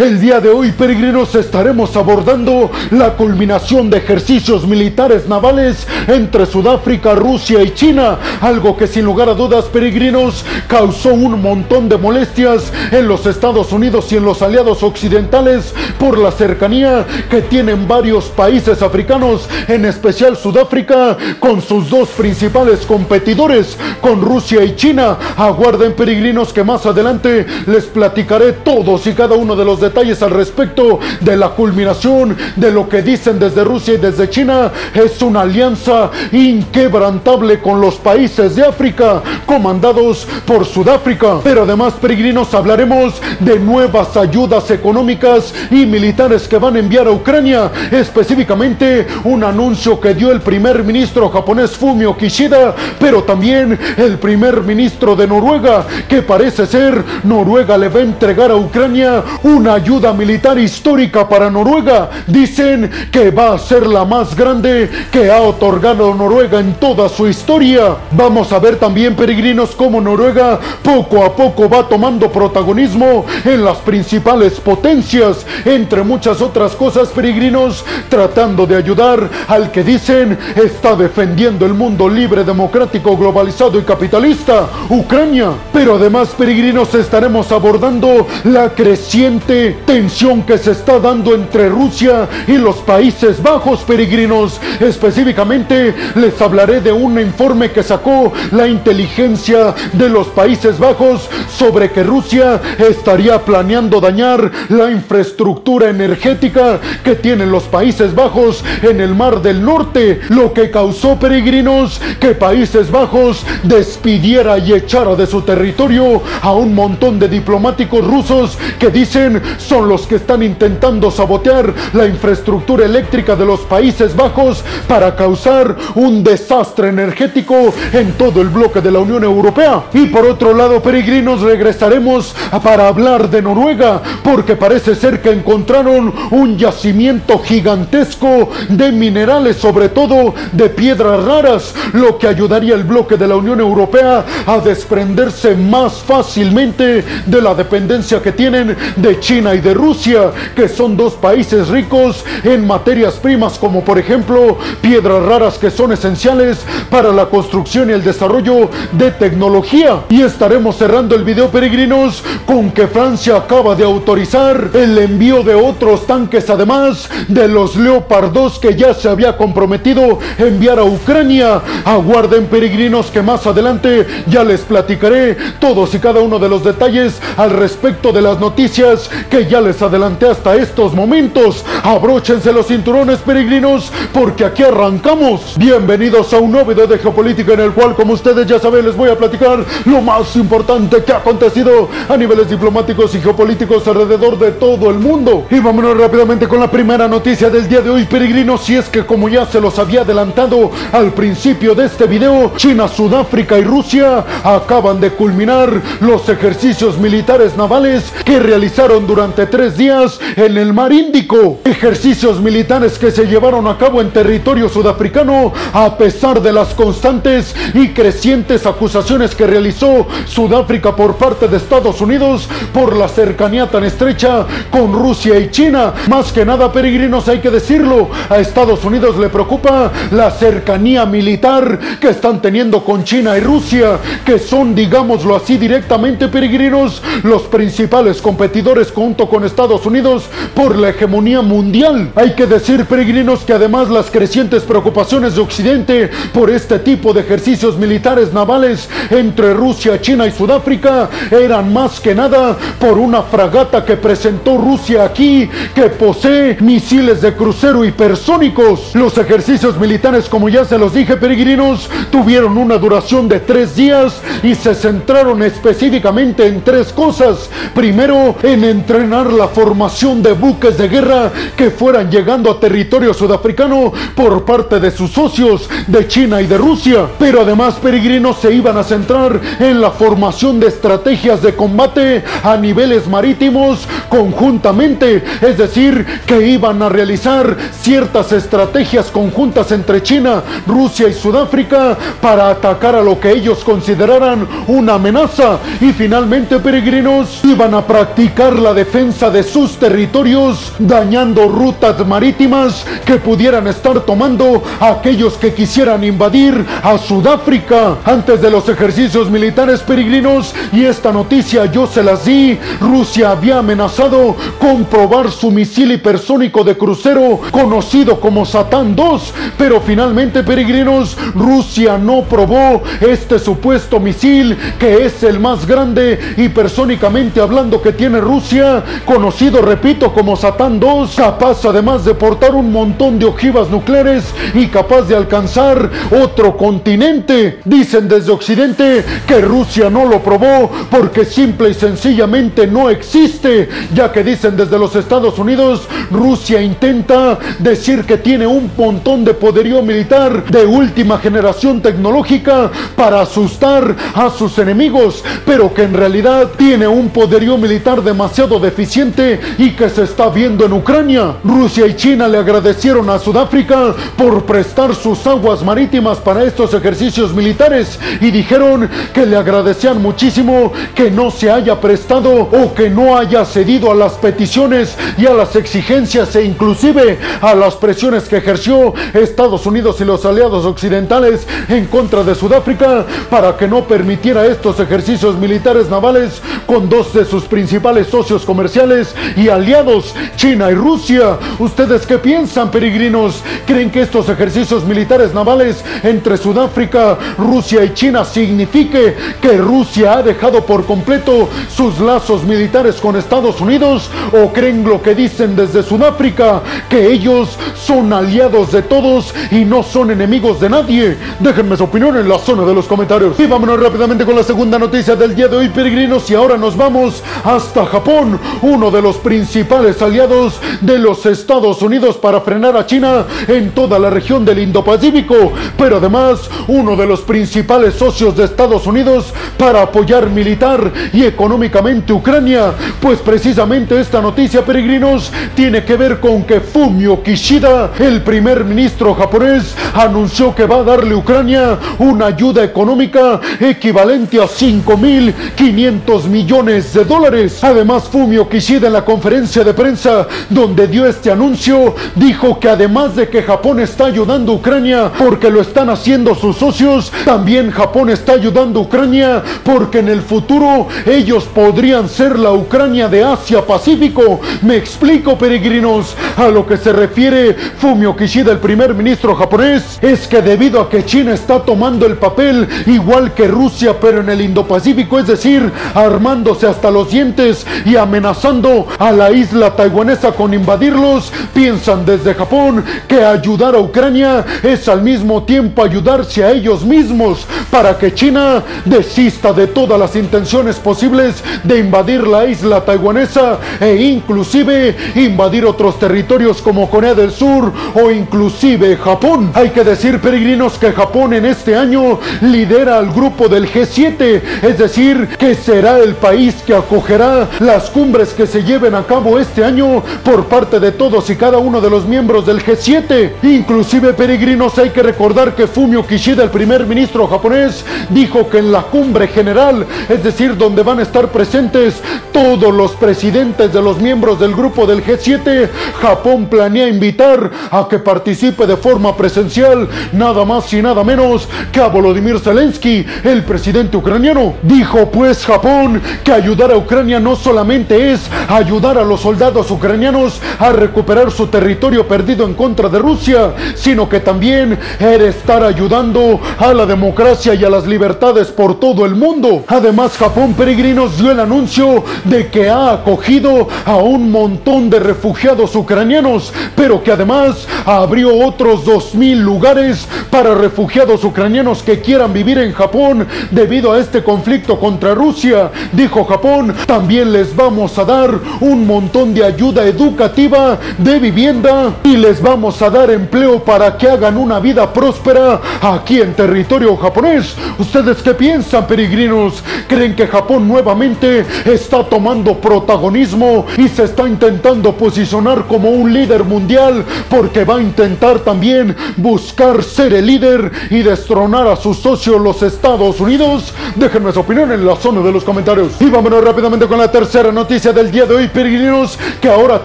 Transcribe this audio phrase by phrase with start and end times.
[0.00, 7.14] El día de hoy, peregrinos, estaremos abordando la culminación de ejercicios militares navales entre Sudáfrica,
[7.14, 12.72] Rusia y China, algo que sin lugar a dudas, peregrinos, causó un montón de molestias
[12.90, 18.24] en los Estados Unidos y en los aliados occidentales por la cercanía que tienen varios
[18.30, 25.18] países africanos, en especial Sudáfrica, con sus dos principales competidores, con Rusia y China.
[25.36, 29.89] Aguarden, peregrinos, que más adelante les platicaré todos y cada uno de los detalles
[30.22, 34.72] al respecto de la culminación de lo que dicen desde Rusia y desde China.
[34.94, 41.40] Es una alianza inquebrantable con los países de África, comandados por Sudáfrica.
[41.44, 47.12] Pero además, peregrinos, hablaremos de nuevas ayudas económicas y militares que van a enviar a
[47.12, 47.70] Ucrania.
[47.90, 54.62] Específicamente, un anuncio que dio el primer ministro japonés Fumio Kishida, pero también el primer
[54.62, 60.12] ministro de Noruega, que parece ser Noruega le va a entregar a Ucrania una ayuda
[60.12, 62.10] militar histórica para Noruega.
[62.26, 67.26] Dicen que va a ser la más grande que ha otorgado Noruega en toda su
[67.26, 67.96] historia.
[68.10, 73.78] Vamos a ver también, peregrinos, cómo Noruega poco a poco va tomando protagonismo en las
[73.78, 81.64] principales potencias, entre muchas otras cosas, peregrinos, tratando de ayudar al que dicen está defendiendo
[81.64, 85.52] el mundo libre, democrático, globalizado y capitalista, Ucrania.
[85.72, 92.56] Pero además, peregrinos, estaremos abordando la creciente tensión que se está dando entre Rusia y
[92.56, 94.60] los Países Bajos, peregrinos.
[94.80, 101.90] Específicamente, les hablaré de un informe que sacó la inteligencia de los Países Bajos sobre
[101.90, 109.14] que Rusia estaría planeando dañar la infraestructura energética que tienen los Países Bajos en el
[109.14, 115.42] Mar del Norte, lo que causó peregrinos que Países Bajos despidiera y echara de su
[115.42, 121.72] territorio a un montón de diplomáticos rusos que dicen son los que están intentando sabotear
[121.92, 128.48] la infraestructura eléctrica de los Países Bajos para causar un desastre energético en todo el
[128.48, 129.84] bloque de la Unión Europea.
[129.92, 136.12] Y por otro lado, peregrinos, regresaremos para hablar de Noruega, porque parece ser que encontraron
[136.30, 143.16] un yacimiento gigantesco de minerales, sobre todo de piedras raras, lo que ayudaría al bloque
[143.16, 149.39] de la Unión Europea a desprenderse más fácilmente de la dependencia que tienen de China
[149.40, 155.22] y de Rusia, que son dos países ricos en materias primas como por ejemplo piedras
[155.24, 156.58] raras que son esenciales
[156.90, 160.02] para la construcción y el desarrollo de tecnología.
[160.10, 165.54] Y estaremos cerrando el video peregrinos con que Francia acaba de autorizar el envío de
[165.54, 171.62] otros tanques además de los Leopard 2 que ya se había comprometido enviar a Ucrania.
[171.86, 177.20] Aguarden peregrinos que más adelante ya les platicaré todos y cada uno de los detalles
[177.38, 181.64] al respecto de las noticias que ya les adelanté hasta estos momentos.
[181.84, 185.54] Abróchense los cinturones peregrinos porque aquí arrancamos.
[185.56, 188.96] Bienvenidos a un nuevo video de geopolítica en el cual como ustedes ya saben les
[188.96, 194.36] voy a platicar lo más importante que ha acontecido a niveles diplomáticos y geopolíticos alrededor
[194.36, 195.46] de todo el mundo.
[195.48, 199.06] Y vámonos rápidamente con la primera noticia del día de hoy peregrinos si es que
[199.06, 204.24] como ya se los había adelantado al principio de este video, China, Sudáfrica y Rusia
[204.42, 205.70] acaban de culminar
[206.00, 211.58] los ejercicios militares navales que realizaron durante tres días en el mar Índico.
[211.64, 217.54] Ejercicios militares que se llevaron a cabo en territorio sudafricano a pesar de las constantes
[217.74, 223.84] y crecientes acusaciones que realizó Sudáfrica por parte de Estados Unidos por la cercanía tan
[223.84, 225.92] estrecha con Rusia y China.
[226.08, 231.78] Más que nada, peregrinos, hay que decirlo, a Estados Unidos le preocupa la cercanía militar
[232.00, 238.22] que están teniendo con China y Rusia, que son, digámoslo así directamente, peregrinos, los principales
[238.22, 240.22] competidores junto con Estados Unidos
[240.54, 242.12] por la hegemonía mundial.
[242.14, 247.22] Hay que decir, peregrinos, que además las crecientes preocupaciones de Occidente por este tipo de
[247.22, 253.84] ejercicios militares navales entre Rusia, China y Sudáfrica eran más que nada por una fragata
[253.84, 258.94] que presentó Rusia aquí que posee misiles de crucero hipersónicos.
[258.94, 264.22] Los ejercicios militares, como ya se los dije, peregrinos, tuvieron una duración de tres días
[264.44, 267.50] y se centraron específicamente en tres cosas.
[267.74, 273.92] Primero, en entrenar la formación de buques de guerra que fueran llegando a territorio sudafricano
[274.14, 277.06] por parte de sus socios de China y de Rusia.
[277.18, 282.58] Pero además, peregrinos se iban a centrar en la formación de estrategias de combate a
[282.58, 285.24] niveles marítimos conjuntamente.
[285.40, 292.50] Es decir, que iban a realizar ciertas estrategias conjuntas entre China, Rusia y Sudáfrica para
[292.50, 295.58] atacar a lo que ellos consideraran una amenaza.
[295.80, 302.84] Y finalmente, peregrinos, iban a practicar la defensa defensa de sus territorios, dañando rutas marítimas
[303.04, 307.98] que pudieran estar tomando aquellos que quisieran invadir a Sudáfrica.
[308.04, 313.58] Antes de los ejercicios militares peregrinos, y esta noticia yo se las di, Rusia había
[313.58, 321.16] amenazado con probar su misil hipersónico de crucero conocido como Satán 2, pero finalmente peregrinos,
[321.36, 328.20] Rusia no probó este supuesto misil que es el más grande hipersónicamente hablando que tiene
[328.20, 328.69] Rusia,
[329.04, 334.24] conocido repito como Satán 2, capaz además de portar un montón de ojivas nucleares
[334.54, 335.90] y capaz de alcanzar
[336.22, 337.60] otro continente.
[337.64, 344.12] Dicen desde Occidente que Rusia no lo probó porque simple y sencillamente no existe, ya
[344.12, 349.82] que dicen desde los Estados Unidos, Rusia intenta decir que tiene un montón de poderío
[349.82, 356.86] militar de última generación tecnológica para asustar a sus enemigos, pero que en realidad tiene
[356.86, 361.36] un poderío militar demasiado deficiente y que se está viendo en Ucrania.
[361.42, 367.34] Rusia y China le agradecieron a Sudáfrica por prestar sus aguas marítimas para estos ejercicios
[367.34, 373.16] militares y dijeron que le agradecían muchísimo que no se haya prestado o que no
[373.16, 378.38] haya cedido a las peticiones y a las exigencias e inclusive a las presiones que
[378.38, 384.46] ejerció Estados Unidos y los aliados occidentales en contra de Sudáfrica para que no permitiera
[384.46, 390.74] estos ejercicios militares navales con dos de sus principales socios comerciales y aliados, China y
[390.74, 391.38] Rusia.
[391.60, 393.44] ¿Ustedes qué piensan, peregrinos?
[393.64, 400.22] ¿Creen que estos ejercicios militares navales entre Sudáfrica, Rusia y China signifique que Rusia ha
[400.24, 404.10] dejado por completo sus lazos militares con Estados Unidos?
[404.32, 409.84] ¿O creen lo que dicen desde Sudáfrica, que ellos son aliados de todos y no
[409.84, 411.16] son enemigos de nadie?
[411.38, 413.38] Déjenme su opinión en la zona de los comentarios.
[413.38, 416.76] Y vámonos rápidamente con la segunda noticia del día de hoy, peregrinos, y ahora nos
[416.76, 422.86] vamos hasta Japón, uno de los principales aliados de los Estados Unidos para frenar a
[422.86, 428.44] China en toda la región del Indo-Pacífico, pero además uno de los principales socios de
[428.44, 435.96] Estados Unidos para apoyar militar y económicamente Ucrania, pues precisamente esta noticia, peregrinos, tiene que
[435.96, 441.18] ver con que Fumio Kishida, el primer ministro japonés, anunció que va a darle a
[441.18, 447.62] Ucrania una ayuda económica equivalente a 5.500 millones de dólares.
[447.62, 453.16] Además, Fumio Kishida en la conferencia de prensa donde dio este anuncio, dijo que además
[453.16, 458.08] de que Japón está ayudando a Ucrania porque lo están haciendo sus socios, también Japón
[458.08, 463.66] está ayudando a Ucrania porque en el futuro ellos podrían ser la Ucrania de Asia
[463.66, 464.40] Pacífico.
[464.62, 470.28] Me explico, peregrinos, a lo que se refiere Fumio Kishida, el primer ministro japonés, es
[470.28, 474.40] que debido a que China está tomando el papel igual que Rusia, pero en el
[474.40, 481.32] Indo-Pacífico, es decir, armándose hasta los dientes y amenazando a la isla taiwanesa con invadirlos,
[481.54, 487.46] piensan desde Japón que ayudar a Ucrania es al mismo tiempo ayudarse a ellos mismos
[487.70, 493.96] para que China desista de todas las intenciones posibles de invadir la isla taiwanesa e
[493.96, 499.50] inclusive invadir otros territorios como Corea del Sur o inclusive Japón.
[499.54, 504.78] Hay que decir, peregrinos, que Japón en este año lidera al grupo del G7, es
[504.78, 509.64] decir, que será el país que acogerá las cumbres que se lleven a cabo este
[509.64, 513.30] año por parte de todos y cada uno de los miembros del G7.
[513.44, 518.72] Inclusive, peregrinos, hay que recordar que Fumio Kishida, el primer ministro japonés, dijo que en
[518.72, 524.00] la cumbre general, es decir, donde van a estar presentes todos los presidentes de los
[524.00, 525.68] miembros del grupo del G7,
[526.00, 531.78] Japón planea invitar a que participe de forma presencial nada más y nada menos que
[531.78, 534.54] a Volodymyr Zelensky, el presidente ucraniano.
[534.64, 540.40] Dijo pues Japón que ayudar a Ucrania no solamente es ayudar a los soldados ucranianos
[540.58, 546.40] a recuperar su territorio perdido en contra de Rusia, sino que también era estar ayudando
[546.58, 549.64] a la democracia y a las libertades por todo el mundo.
[549.68, 555.74] Además, Japón Peregrinos dio el anuncio de que ha acogido a un montón de refugiados
[555.74, 562.72] ucranianos, pero que además abrió otros 2.000 lugares para refugiados ucranianos que quieran vivir en
[562.72, 565.70] Japón debido a este conflicto contra Rusia.
[565.92, 572.16] Dijo Japón, también les vamos a dar un montón de ayuda educativa, de vivienda y
[572.16, 577.56] les vamos a dar empleo para que hagan una vida próspera aquí en territorio japonés.
[577.78, 579.64] ¿Ustedes qué piensan, peregrinos?
[579.88, 586.44] ¿Creen que Japón nuevamente está tomando protagonismo y se está intentando posicionar como un líder
[586.44, 592.40] mundial porque va a intentar también buscar ser el líder y destronar a sus socios
[592.40, 593.72] los Estados Unidos?
[593.96, 595.92] Déjenme su opinión en la zona de los comentarios.
[595.98, 599.84] Y vámonos rápidamente con la tercera noticia noticia del día de hoy, peregrinos, que ahora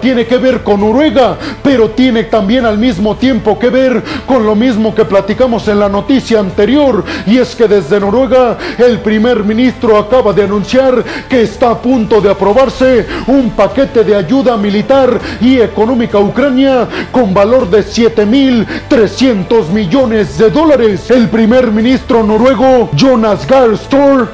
[0.00, 4.56] tiene que ver con Noruega, pero tiene también al mismo tiempo que ver con lo
[4.56, 9.96] mismo que platicamos en la noticia anterior, y es que desde Noruega el primer ministro
[9.98, 15.60] acaba de anunciar que está a punto de aprobarse un paquete de ayuda militar y
[15.60, 21.08] económica a Ucrania con valor de 7.300 millones de dólares.
[21.08, 23.78] El primer ministro noruego Jonas Gahr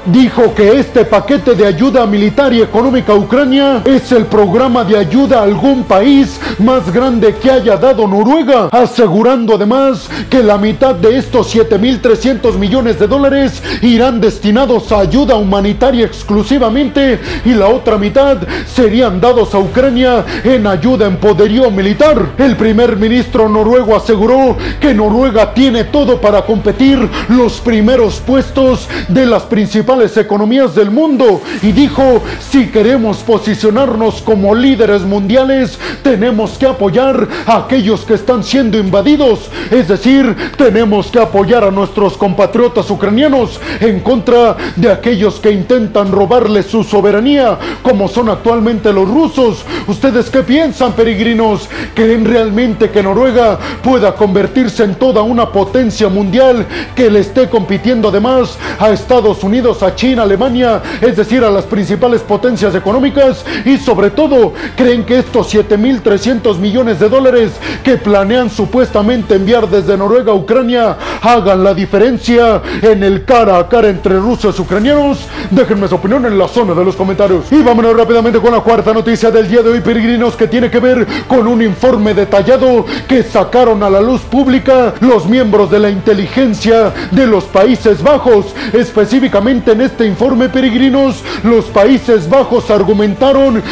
[0.07, 4.97] dijo que este paquete de ayuda militar y económica a Ucrania es el programa de
[4.97, 10.95] ayuda a algún país más grande que haya dado Noruega, asegurando además que la mitad
[10.95, 17.99] de estos 7.300 millones de dólares irán destinados a ayuda humanitaria exclusivamente y la otra
[17.99, 22.35] mitad serían dados a Ucrania en ayuda en poderío militar.
[22.39, 29.27] El primer ministro noruego aseguró que Noruega tiene todo para competir los primeros puestos de
[29.27, 36.67] las principales economías del mundo y dijo, si queremos posicionarnos como líderes mundiales, tenemos que
[36.67, 42.91] apoyar a aquellos que están siendo invadidos, es decir, tenemos que apoyar a nuestros compatriotas
[42.91, 49.65] ucranianos en contra de aquellos que intentan robarles su soberanía, como son actualmente los rusos.
[49.87, 51.71] ¿Ustedes qué piensan, peregrinos?
[51.95, 58.09] ¿Creen realmente que Noruega pueda convertirse en toda una potencia mundial que le esté compitiendo
[58.09, 63.22] además a Estados Unidos, a China, Alemania, es decir, a las principales potencias económicas?
[63.65, 67.53] Y sobre todo, ¿creen que estos 7.300 millones de dólares
[67.85, 73.69] que planean supuestamente enviar desde Noruega a Ucrania hagan la diferencia en el cara a
[73.69, 75.27] cara entre rusos y ucranianos?
[75.51, 77.51] Déjenme su opinión en la zona de los comentarios.
[77.53, 80.81] Y vámonos rápidamente con la cuarta noticia del día de hoy, peregrinos, que tiene que
[80.81, 85.91] ver con un informe detallado que sacaron a la luz pública los miembros de la
[85.91, 88.47] inteligencia de los Países Bajos.
[88.73, 93.12] Específicamente en este informe, peregrinos, los Países Bajos argumentaron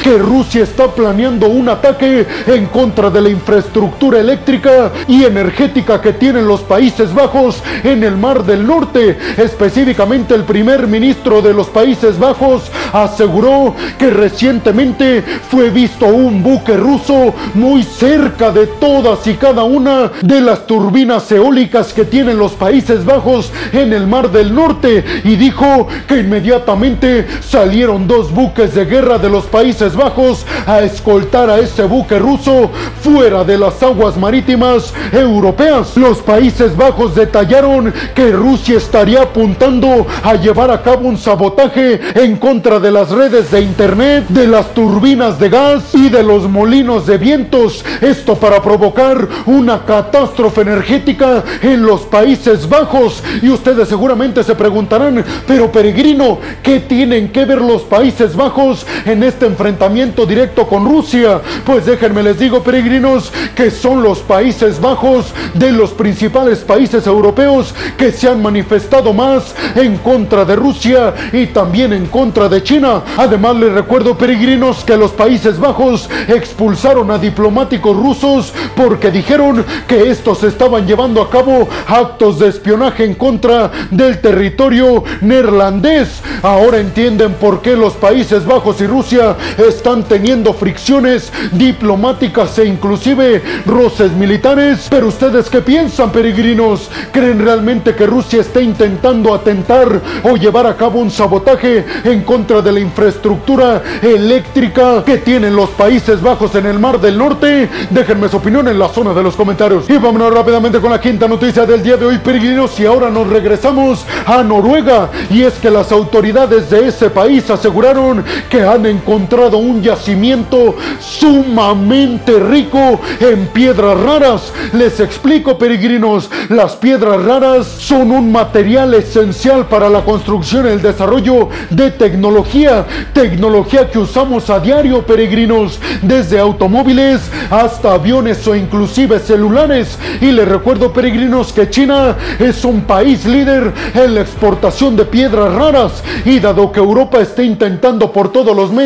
[0.02, 6.12] que Rusia está planeando un ataque en contra de la infraestructura eléctrica y energética que
[6.12, 9.18] tienen los Países Bajos en el Mar del Norte.
[9.36, 16.76] Específicamente el primer ministro de los Países Bajos aseguró que recientemente fue visto un buque
[16.76, 22.52] ruso muy cerca de todas y cada una de las turbinas eólicas que tienen los
[22.52, 28.84] Países Bajos en el Mar del Norte y dijo que inmediatamente salieron dos buques de
[28.84, 32.70] guerra de los Países Bajos a escoltar a ese buque ruso
[33.02, 35.96] fuera de las aguas marítimas europeas.
[35.96, 42.36] Los Países Bajos detallaron que Rusia estaría apuntando a llevar a cabo un sabotaje en
[42.36, 47.06] contra de las redes de internet, de las turbinas de gas y de los molinos
[47.06, 47.84] de vientos.
[48.00, 53.22] Esto para provocar una catástrofe energética en los Países Bajos.
[53.42, 59.19] Y ustedes seguramente se preguntarán, pero peregrino, ¿qué tienen que ver los Países Bajos en
[59.22, 61.40] este enfrentamiento directo con Rusia?
[61.64, 67.74] Pues déjenme les digo, peregrinos, que son los Países Bajos de los principales países europeos
[67.96, 73.02] que se han manifestado más en contra de Rusia y también en contra de China.
[73.16, 80.10] Además, les recuerdo, peregrinos, que los Países Bajos expulsaron a diplomáticos rusos porque dijeron que
[80.10, 86.20] estos estaban llevando a cabo actos de espionaje en contra del territorio neerlandés.
[86.42, 93.42] Ahora entienden por qué los Países Bajos y Rusia están teniendo fricciones diplomáticas e inclusive
[93.66, 94.86] roces militares.
[94.88, 96.88] Pero ustedes qué piensan, peregrinos?
[97.12, 102.62] ¿Creen realmente que Rusia está intentando atentar o llevar a cabo un sabotaje en contra
[102.62, 107.68] de la infraestructura eléctrica que tienen los Países Bajos en el Mar del Norte?
[107.90, 109.88] Déjenme su opinión en la zona de los comentarios.
[109.88, 112.78] Y vámonos rápidamente con la quinta noticia del día de hoy, peregrinos.
[112.78, 115.10] Y ahora nos regresamos a Noruega.
[115.30, 122.38] Y es que las autoridades de ese país aseguraron que han encontrado un yacimiento sumamente
[122.38, 124.52] rico en piedras raras.
[124.72, 130.82] Les explico, peregrinos, las piedras raras son un material esencial para la construcción y el
[130.82, 137.20] desarrollo de tecnología, tecnología que usamos a diario, peregrinos, desde automóviles
[137.50, 139.98] hasta aviones o inclusive celulares.
[140.20, 145.52] Y les recuerdo, peregrinos, que China es un país líder en la exportación de piedras
[145.54, 148.79] raras y dado que Europa está intentando por todos los medios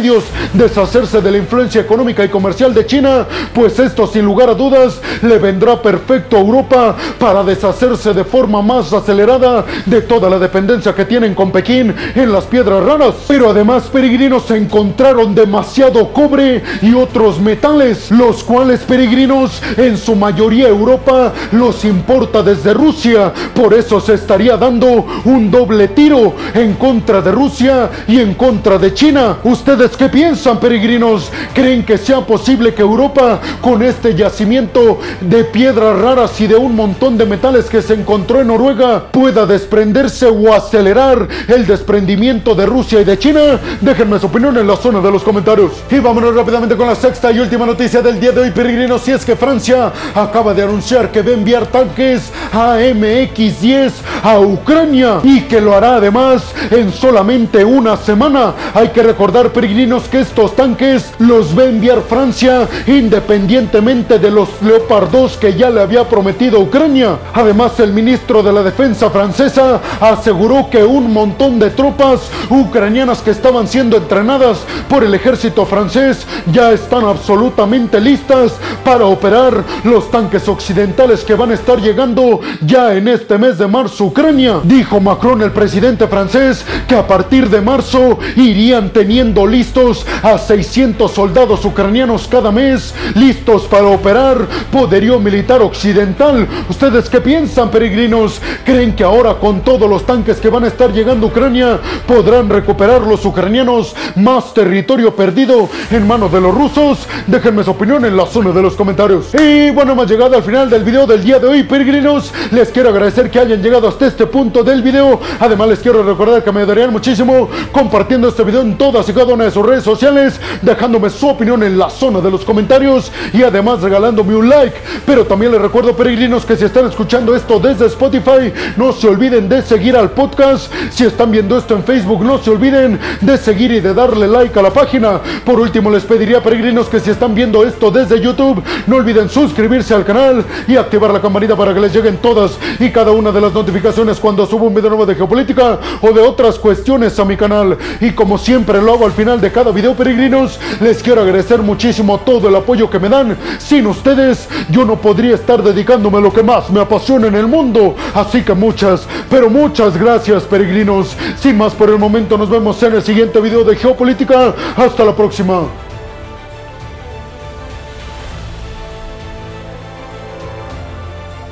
[0.53, 5.01] deshacerse de la influencia económica y comercial de China, pues esto sin lugar a dudas
[5.23, 10.95] le vendrá perfecto a Europa para deshacerse de forma más acelerada de toda la dependencia
[10.95, 13.15] que tienen con Pekín en las piedras raras.
[13.29, 20.69] Pero además peregrinos encontraron demasiado cobre y otros metales, los cuales peregrinos en su mayoría
[20.69, 23.33] Europa los importa desde Rusia.
[23.55, 28.79] Por eso se estaría dando un doble tiro en contra de Rusia y en contra
[28.79, 29.39] de China.
[29.45, 31.31] Ustedes ¿Ustedes qué piensan, peregrinos?
[31.53, 36.75] ¿Creen que sea posible que Europa, con este yacimiento de piedras raras y de un
[36.75, 42.65] montón de metales que se encontró en Noruega, pueda desprenderse o acelerar el desprendimiento de
[42.65, 43.61] Rusia y de China?
[43.83, 45.73] Déjenme su opinión en la zona de los comentarios.
[45.91, 49.03] Y vámonos rápidamente con la sexta y última noticia del día de hoy, peregrinos.
[49.03, 55.21] Si es que Francia acaba de anunciar que va a enviar tanques AMX-10 a Ucrania
[55.23, 58.55] y que lo hará además en solamente una semana.
[58.73, 65.11] Hay que recordar, peregrinos, que estos tanques los va enviar Francia independientemente de los Leopard
[65.11, 67.19] 2 que ya le había prometido Ucrania.
[67.33, 73.33] Además, el ministro de la Defensa francesa aseguró que un montón de tropas ucranianas que
[73.33, 78.53] estaban siendo entrenadas por el ejército francés ya están absolutamente listas
[78.85, 83.67] para operar los tanques occidentales que van a estar llegando ya en este mes de
[83.67, 84.61] marzo Ucrania.
[84.63, 91.11] Dijo Macron, el presidente francés, que a partir de marzo irían teniendo listos a 600
[91.11, 96.47] soldados ucranianos cada mes, listos para operar poderío militar occidental.
[96.69, 98.43] ¿Ustedes qué piensan, peregrinos?
[98.63, 102.51] ¿Creen que ahora con todos los tanques que van a estar llegando a Ucrania podrán
[102.51, 107.09] recuperar los ucranianos más territorio perdido en manos de los rusos?
[107.27, 109.35] Déjenme su opinión en la zona de los comentarios.
[109.35, 112.35] Y bueno, hemos llegado al final del video del día de hoy, peregrinos.
[112.51, 115.19] Les quiero agradecer que hayan llegado hasta este punto del video.
[115.41, 119.33] Además, les quiero recordar que me ayudarían muchísimo compartiendo este video en todas y cada
[119.33, 123.45] una de sus redes sociales, dejándome su opinión en la zona de los comentarios y
[123.45, 124.77] además regalándome un like.
[125.07, 129.49] Pero también les recuerdo, peregrinos, que si están escuchando esto desde Spotify, no se olviden
[129.49, 130.73] de seguir al podcast.
[130.91, 134.59] Si están viendo esto en Facebook, no se olviden de seguir y de darle like
[134.59, 135.21] a la página.
[135.45, 139.95] Por último, les pediría, peregrinos, que si están viendo esto desde YouTube, no olviden suscribirse
[139.95, 143.41] al canal y activar la campanita para que les lleguen todas y cada una de
[143.41, 147.37] las notificaciones cuando subo un video nuevo de geopolítica o de otras cuestiones a mi
[147.37, 147.79] canal.
[148.01, 152.19] Y como siempre lo hago al final de cada video, peregrinos, les quiero agradecer muchísimo
[152.21, 153.37] todo el apoyo que me dan.
[153.59, 157.47] Sin ustedes, yo no podría estar dedicándome a lo que más me apasiona en el
[157.47, 157.95] mundo.
[158.15, 161.15] Así que muchas, pero muchas gracias, peregrinos.
[161.39, 164.55] Sin más por el momento, nos vemos en el siguiente video de geopolítica.
[164.79, 165.84] Hasta la próxima.